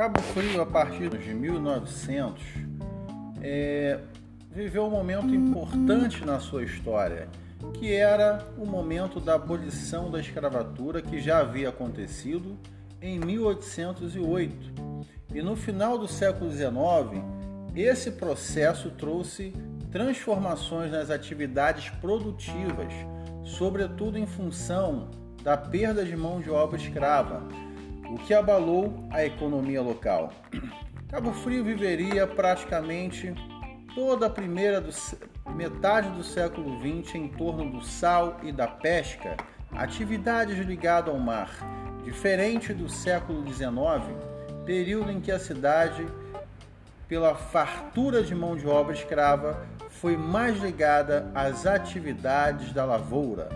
[0.00, 2.42] Cabo Frio, a partir de 1900,
[3.42, 3.98] é,
[4.50, 7.28] viveu um momento importante na sua história,
[7.74, 12.56] que era o momento da abolição da escravatura que já havia acontecido
[13.02, 14.72] em 1808.
[15.34, 17.22] E no final do século XIX,
[17.76, 19.52] esse processo trouxe
[19.92, 22.90] transformações nas atividades produtivas,
[23.44, 25.10] sobretudo em função
[25.42, 27.46] da perda de mão de obra escrava,
[28.10, 30.32] o que abalou a economia local.
[31.08, 33.32] Cabo Frio viveria praticamente
[33.94, 34.90] toda a primeira do,
[35.54, 39.36] metade do século XX em torno do sal e da pesca,
[39.72, 41.50] atividades ligadas ao mar,
[42.04, 43.72] diferente do século XIX,
[44.64, 46.06] período em que a cidade,
[47.08, 53.48] pela fartura de mão de obra escrava, foi mais ligada às atividades da lavoura.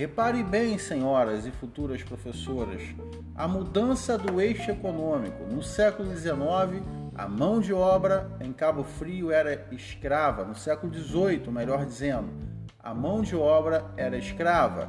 [0.00, 2.80] Repare bem, senhoras e futuras professoras,
[3.34, 5.44] a mudança do eixo econômico.
[5.44, 6.82] No século XIX,
[7.14, 10.42] a mão de obra em Cabo Frio era escrava.
[10.42, 12.30] No século XVIII, melhor dizendo,
[12.82, 14.88] a mão de obra era escrava.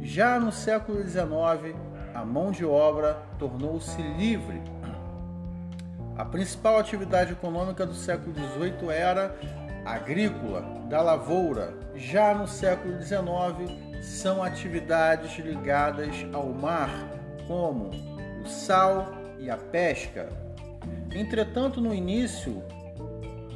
[0.00, 1.74] Já no século XIX,
[2.14, 4.62] a mão de obra tornou-se livre.
[6.16, 9.36] A principal atividade econômica do século XVIII era
[9.84, 11.74] agrícola, da lavoura.
[11.96, 16.90] Já no século XIX, são atividades ligadas ao mar,
[17.48, 17.90] como
[18.44, 20.28] o sal e a pesca.
[21.14, 22.62] Entretanto, no início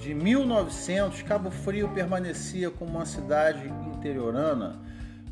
[0.00, 4.80] de 1900, Cabo Frio permanecia como uma cidade interiorana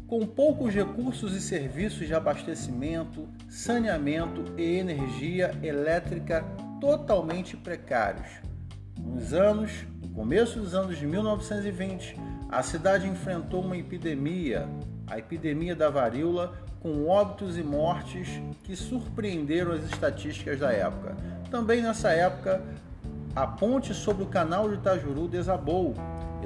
[0.06, 6.44] com poucos recursos e serviços de abastecimento, saneamento e energia elétrica
[6.80, 8.28] totalmente precários.
[8.98, 12.16] Nos anos, no começo dos anos de 1920,
[12.50, 14.68] a cidade enfrentou uma epidemia,
[15.06, 18.28] a epidemia da varíola, com óbitos e mortes
[18.62, 21.16] que surpreenderam as estatísticas da época.
[21.50, 22.62] Também nessa época,
[23.34, 25.94] a ponte sobre o canal de Itajuru desabou.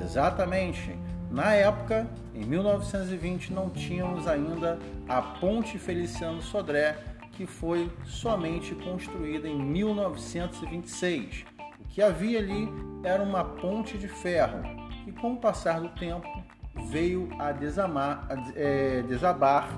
[0.03, 0.97] Exatamente.
[1.31, 4.79] Na época, em 1920, não tínhamos ainda
[5.09, 6.97] a ponte Feliciano Sodré,
[7.33, 11.45] que foi somente construída em 1926.
[11.79, 12.69] O que havia ali
[13.05, 14.61] era uma ponte de ferro,
[15.05, 16.27] que com o passar do tempo
[16.75, 19.69] veio a, desamar, a é, desabar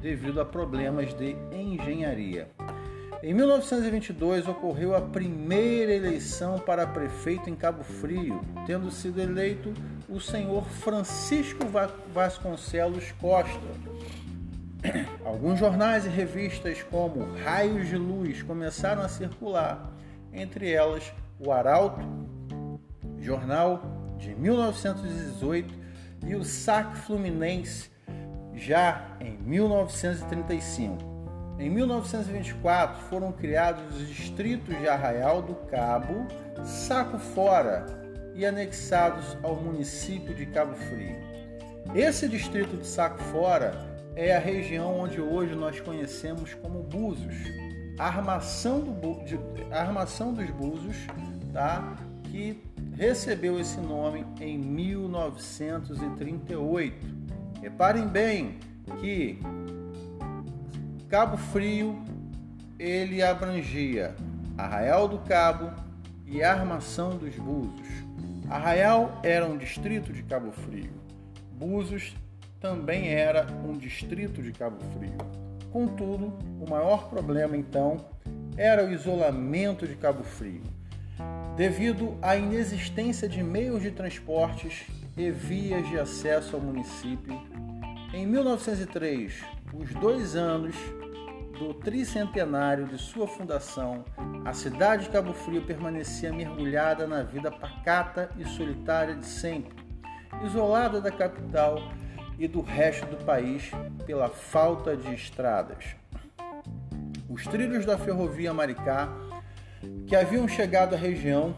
[0.00, 2.48] devido a problemas de engenharia.
[3.22, 9.72] Em 1922 ocorreu a primeira eleição para prefeito em Cabo Frio, tendo sido eleito
[10.10, 11.64] o senhor Francisco
[12.12, 13.58] Vasconcelos Costa.
[15.24, 19.90] Alguns jornais e revistas, como Raios de Luz, começaram a circular,
[20.30, 21.10] entre elas
[21.40, 22.06] o Arauto,
[23.20, 23.82] jornal
[24.18, 25.74] de 1918,
[26.26, 27.90] e o Saque Fluminense,
[28.54, 31.14] já em 1935.
[31.58, 36.26] Em 1924 foram criados os distritos de Arraial do Cabo,
[36.64, 37.86] Saco Fora
[38.34, 41.16] e anexados ao município de Cabo Frio.
[41.94, 43.72] Esse distrito de Saco Fora
[44.16, 47.36] é a região onde hoje nós conhecemos como Búzios.
[47.98, 49.38] A armação, do, de,
[49.70, 50.96] armação dos Búzios,
[51.52, 51.96] tá?
[52.24, 52.60] que
[52.96, 57.06] recebeu esse nome em 1938.
[57.60, 58.58] Reparem bem
[59.00, 59.38] que
[61.08, 62.00] Cabo Frio
[62.78, 64.14] ele abrangia
[64.56, 65.72] Arraial do Cabo
[66.26, 67.88] e Armação dos Búzios.
[68.48, 70.92] Arraial era um distrito de Cabo Frio.
[71.52, 72.14] Búzios
[72.60, 75.16] também era um distrito de Cabo Frio.
[75.72, 78.04] Contudo, o maior problema então
[78.56, 80.62] era o isolamento de Cabo Frio,
[81.56, 87.40] devido à inexistência de meios de transportes e vias de acesso ao município.
[88.12, 89.40] Em 1903,
[89.72, 90.74] os dois anos
[91.58, 94.04] do tricentenário de sua fundação,
[94.44, 99.76] a cidade de Cabo Frio permanecia mergulhada na vida pacata e solitária de sempre,
[100.44, 101.78] isolada da capital
[102.36, 103.70] e do resto do país
[104.04, 105.94] pela falta de estradas.
[107.28, 109.08] Os trilhos da ferrovia Maricá,
[110.06, 111.54] que haviam chegado à região,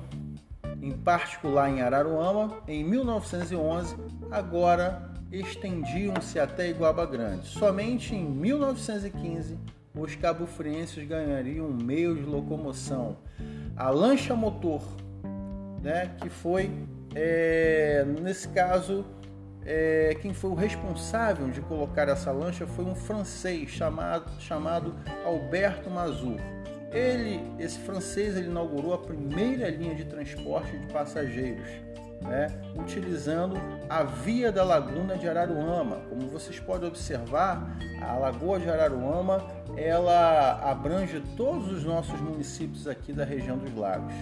[0.81, 3.97] em particular em Araruama, em 1911,
[4.31, 7.47] agora estendiam-se até Iguaba Grande.
[7.47, 9.59] Somente em 1915
[9.95, 13.17] os cabofrienses ganhariam um meio de locomoção.
[13.77, 14.83] A lancha motor,
[15.83, 16.71] né, que foi,
[17.15, 19.05] é, nesse caso,
[19.65, 24.95] é, quem foi o responsável de colocar essa lancha foi um francês chamado, chamado
[25.25, 26.39] Alberto Mazur.
[26.97, 31.69] Ele, esse francês, ele inaugurou a primeira linha de transporte de passageiros
[32.23, 33.57] né, utilizando
[33.89, 35.97] a via da Laguna de Araruama.
[36.09, 39.47] Como vocês podem observar, a Lagoa de Araruama
[39.77, 44.15] ela abrange todos os nossos municípios aqui da região dos lagos.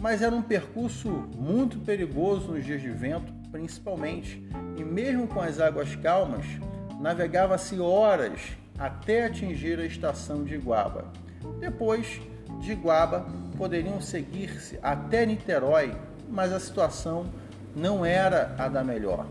[0.00, 4.44] Mas era um percurso muito perigoso nos dias de vento, principalmente,
[4.76, 6.44] e mesmo com as águas calmas,
[6.98, 8.40] navegava-se horas
[8.78, 11.12] até atingir a estação de Iguaba.
[11.58, 12.20] Depois
[12.60, 13.26] de Iguaba,
[13.56, 15.96] poderiam seguir-se até Niterói,
[16.28, 17.26] mas a situação
[17.74, 19.26] não era a da melhor,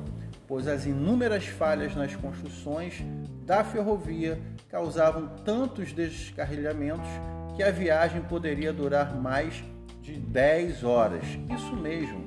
[0.48, 3.04] pois as inúmeras falhas nas construções
[3.46, 4.40] da ferrovia
[4.70, 7.10] causavam tantos descarrilhamentos
[7.56, 9.64] que a viagem poderia durar mais
[10.02, 11.24] de 10 horas.
[11.50, 12.26] Isso mesmo.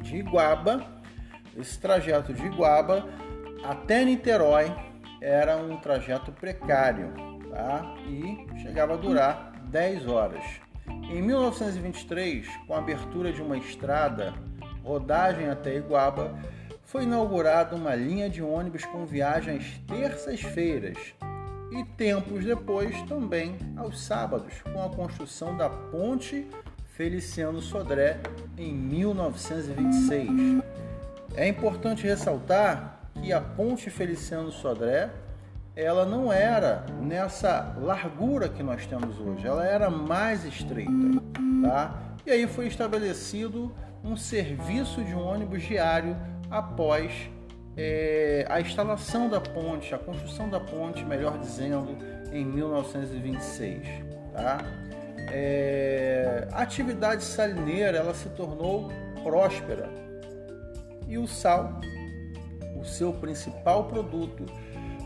[0.00, 0.84] De Iguaba,
[1.56, 3.06] esse trajeto de Iguaba
[3.64, 4.72] até Niterói
[5.20, 7.12] era um trajeto precário,
[7.54, 7.94] tá?
[8.08, 10.42] E chegava a durar 10 horas.
[10.86, 14.34] Em 1923, com a abertura de uma estrada,
[14.82, 16.36] rodagem até Iguaba,
[16.82, 20.98] foi inaugurada uma linha de ônibus com viagem às terças-feiras
[21.70, 26.46] e tempos depois também aos sábados, com a construção da Ponte
[26.92, 28.20] Feliciano Sodré
[28.58, 30.62] em 1926.
[31.34, 35.10] É importante ressaltar que a Ponte Feliciano Sodré
[35.76, 41.22] ela não era nessa largura que nós temos hoje, ela era mais estreita,
[41.62, 41.94] tá?
[42.24, 46.16] E aí foi estabelecido um serviço de um ônibus diário
[46.50, 47.28] após
[47.76, 51.96] é, a instalação da ponte, a construção da ponte, melhor dizendo,
[52.32, 53.86] em 1926,
[54.32, 54.58] tá?
[55.30, 58.92] É, a atividade salineira ela se tornou
[59.22, 59.88] próspera
[61.08, 61.80] e o sal,
[62.78, 64.44] o seu principal produto,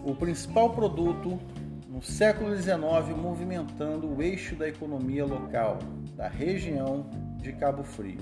[0.09, 1.39] o principal produto
[1.87, 2.81] no século XIX,
[3.15, 5.79] movimentando o eixo da economia local
[6.17, 7.05] da região
[7.37, 8.21] de Cabo Frio.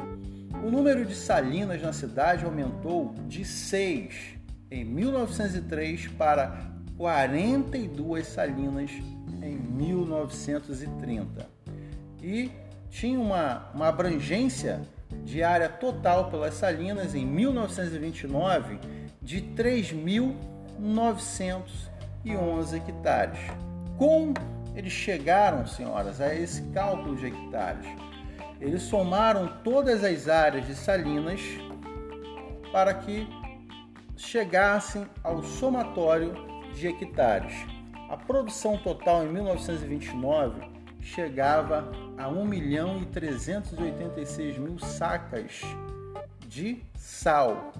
[0.65, 4.37] O número de salinas na cidade aumentou de 6
[4.69, 8.91] em 1903 para 42 salinas
[9.41, 11.49] em 1930.
[12.21, 12.51] E
[12.91, 14.83] tinha uma, uma abrangência
[15.25, 18.81] de área total pelas salinas em 1929
[19.23, 19.41] de
[20.81, 23.39] 3.911 hectares.
[23.99, 24.35] Como
[24.75, 27.87] eles chegaram, senhoras, a esse cálculo de hectares?
[28.61, 31.41] Eles somaram todas as áreas de salinas
[32.73, 33.27] para que
[34.17, 36.35] chegassem ao somatório
[36.75, 37.55] de hectares.
[38.09, 45.61] A produção total em 1929 chegava a 1 milhão e 386 mil sacas
[46.47, 47.73] de sal.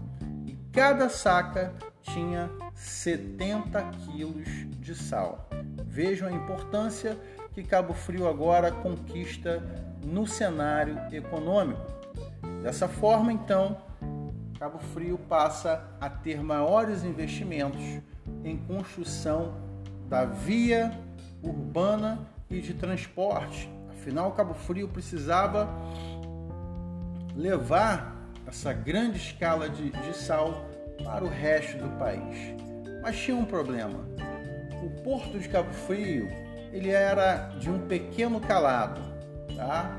[0.47, 1.73] E cada saca
[2.03, 4.47] tinha 70 quilos
[4.79, 5.49] de sal.
[5.85, 7.19] Vejam a importância
[7.53, 9.63] que Cabo Frio agora conquista
[10.05, 11.81] no cenário econômico.
[12.63, 13.79] Dessa forma, então,
[14.59, 17.83] Cabo Frio passa a ter maiores investimentos
[18.45, 19.55] em construção
[20.09, 20.93] da via
[21.43, 22.19] urbana
[22.51, 23.71] e de transporte.
[23.91, 25.69] Afinal, Cabo Frio precisava
[27.35, 30.66] levar essa grande escala de, de sal
[31.05, 32.55] para o resto do país.
[33.03, 34.01] Mas tinha um problema.
[34.83, 36.29] O porto de Cabo Frio
[36.73, 39.01] ele era de um pequeno calado,
[39.57, 39.99] tá?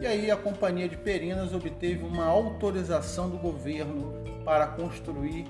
[0.00, 4.12] E aí a companhia de Perinas obteve uma autorização do governo
[4.44, 5.46] para construir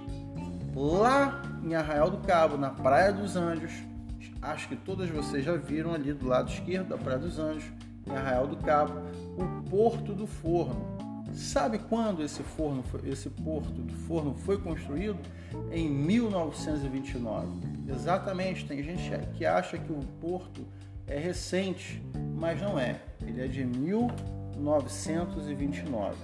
[0.74, 3.72] lá em Arraial do Cabo, na Praia dos Anjos,
[4.40, 7.64] acho que todas vocês já viram ali do lado esquerdo da Praia dos Anjos,
[8.06, 8.94] em Arraial do Cabo,
[9.36, 10.91] o Porto do Forno.
[11.32, 15.18] Sabe quando esse, forno esse porto do forno foi construído?
[15.70, 17.46] Em 1929.
[17.88, 20.66] Exatamente, tem gente que acha que o porto
[21.06, 22.02] é recente,
[22.34, 23.00] mas não é.
[23.26, 26.16] Ele é de 1929.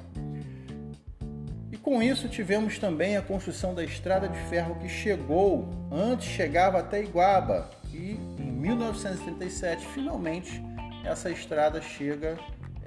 [1.72, 6.78] E com isso tivemos também a construção da estrada de ferro que chegou, antes chegava
[6.80, 10.62] até Iguaba, e em 1937 finalmente
[11.04, 12.38] essa estrada chega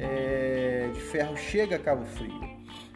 [0.01, 2.41] é, de ferro chega a Cabo Frio,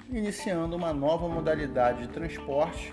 [0.10, 2.92] iniciando uma nova modalidade de transporte,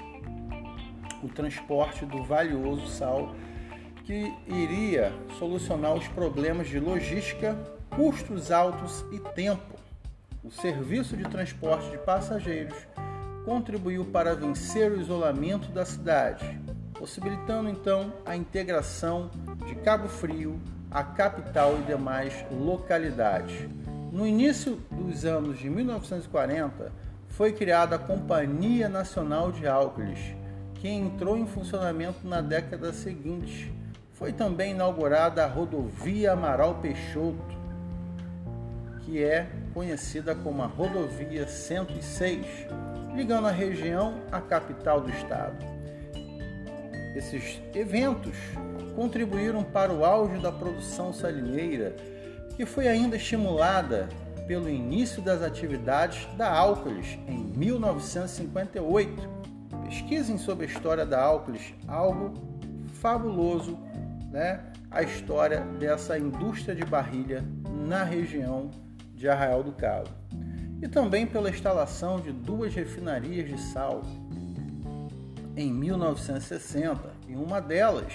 [1.23, 3.35] o transporte do valioso sal,
[4.05, 7.57] que iria solucionar os problemas de logística,
[7.89, 9.79] custos altos e tempo.
[10.45, 12.77] O serviço de transporte de passageiros
[13.47, 16.61] contribuiu para vencer o isolamento da cidade,
[16.93, 19.31] possibilitando então a integração
[19.67, 23.69] de Cabo Frio, a capital e demais localidades.
[24.13, 26.93] No início dos anos de 1940,
[27.29, 30.21] foi criada a Companhia Nacional de Álcools,
[30.75, 33.73] que entrou em funcionamento na década seguinte.
[34.13, 37.57] Foi também inaugurada a Rodovia Amaral Peixoto,
[39.01, 42.47] que é conhecida como a Rodovia 106,
[43.15, 45.57] ligando a região à capital do estado.
[47.17, 48.37] Esses eventos
[48.95, 51.97] contribuíram para o auge da produção salineira,
[52.57, 54.09] que foi ainda estimulada
[54.47, 59.29] pelo início das atividades da Álcolis em 1958.
[59.85, 62.35] Pesquisem sobre a história da Álcolis, algo
[63.01, 63.79] fabuloso,
[64.31, 64.61] né?
[64.91, 67.45] A história dessa indústria de barrilha
[67.87, 68.71] na região
[69.15, 70.09] de Arraial do Cabo.
[70.83, 74.03] E também pela instalação de duas refinarias de sal
[75.57, 78.13] em 1960, e uma delas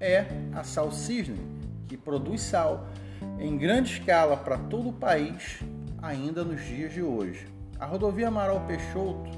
[0.00, 1.38] é a Sal Cisne,
[1.86, 2.88] que produz sal
[3.38, 5.60] em grande escala para todo o país
[6.02, 7.46] ainda nos dias de hoje.
[7.78, 9.30] A rodovia Amaral Peixoto,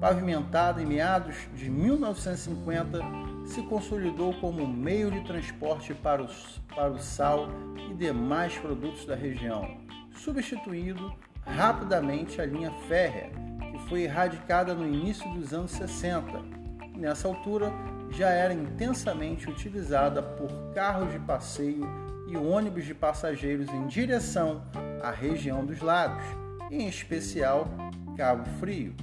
[0.00, 3.00] pavimentada em meados de 1950,
[3.46, 7.48] se consolidou como meio de transporte para, os, para o sal
[7.90, 9.78] e demais produtos da região,
[10.14, 11.12] substituindo
[11.44, 13.30] rapidamente a linha férrea,
[13.72, 16.57] que foi erradicada no início dos anos 60.
[16.98, 17.72] Nessa altura,
[18.10, 21.86] já era intensamente utilizada por carros de passeio
[22.26, 24.64] e ônibus de passageiros em direção
[25.00, 26.24] à região dos lagos,
[26.72, 27.68] em especial
[28.16, 28.96] Cabo Frio.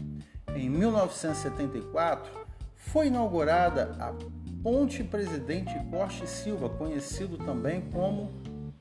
[0.53, 2.29] Em 1974,
[2.75, 4.13] foi inaugurada a
[4.61, 8.29] Ponte Presidente Costa Silva, conhecido também como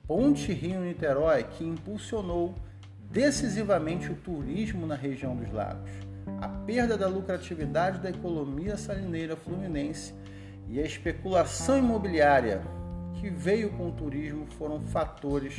[0.08, 2.52] Ponte Rio-Niterói, que impulsionou
[3.10, 5.90] decisivamente o turismo na região dos lagos.
[6.40, 10.14] A perda da lucratividade da economia salineira fluminense
[10.68, 12.62] e a especulação imobiliária
[13.20, 15.54] que veio com o turismo foram fatores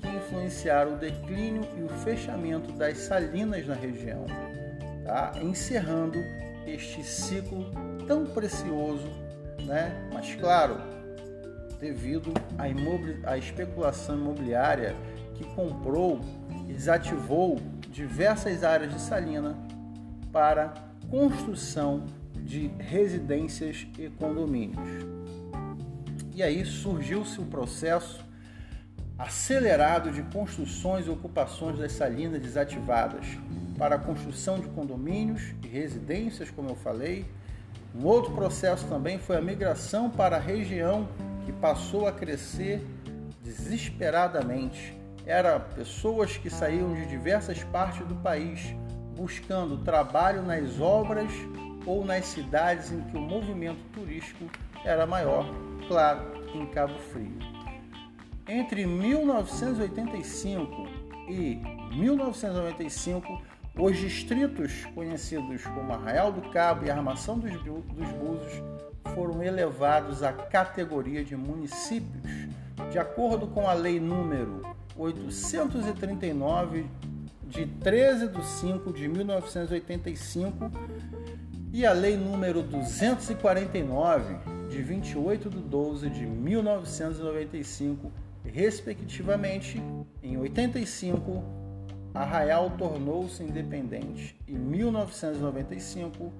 [0.00, 4.24] que influenciaram o declínio e o fechamento das salinas na região,
[5.04, 5.32] tá?
[5.42, 6.18] encerrando
[6.66, 7.66] este ciclo
[8.06, 9.08] tão precioso,
[9.64, 10.08] né?
[10.12, 10.76] mas claro,
[11.80, 13.18] devido à, imobil...
[13.24, 14.94] à especulação imobiliária
[15.34, 16.20] que comprou
[16.68, 17.58] e desativou
[17.90, 19.56] diversas áreas de salina
[20.32, 20.74] para
[21.10, 22.06] construção
[22.36, 24.88] de residências e condomínios.
[26.34, 28.24] E aí surgiu-se o processo
[29.18, 33.26] acelerado de construções e ocupações das salinas desativadas
[33.76, 37.26] para a construção de condomínios e residências, como eu falei.
[37.94, 41.08] Um outro processo também foi a migração para a região
[41.44, 42.86] que passou a crescer
[43.42, 44.96] desesperadamente.
[45.26, 48.74] Era pessoas que saíam de diversas partes do país
[49.18, 51.32] buscando trabalho nas obras
[51.84, 54.44] ou nas cidades em que o movimento turístico
[54.84, 55.44] era maior
[55.88, 56.22] claro,
[56.54, 57.36] em Cabo Frio.
[58.46, 60.86] Entre 1985
[61.28, 61.60] e
[61.96, 63.42] 1995,
[63.76, 68.62] os distritos conhecidos como Arraial do Cabo e Armação dos, dos Búzios
[69.14, 72.46] foram elevados à categoria de municípios,
[72.90, 74.62] de acordo com a Lei número
[74.96, 76.86] 839
[77.48, 80.70] de 13 de 5 de 1985
[81.72, 84.36] e a Lei número 249
[84.68, 88.12] de 28 de 12 de 1995,
[88.44, 89.82] respectivamente.
[90.22, 91.42] Em 85,
[92.14, 94.36] Arraial tornou-se independente.
[94.46, 96.32] Em 1995,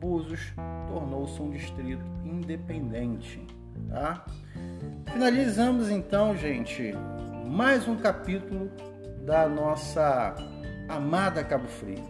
[0.00, 0.52] Búzios
[0.88, 3.40] tornou-se um distrito independente.
[3.88, 4.24] Tá?
[5.12, 6.92] Finalizamos então, gente,
[7.46, 8.70] mais um capítulo
[9.28, 10.34] da nossa
[10.88, 12.02] amada Cabo Frio.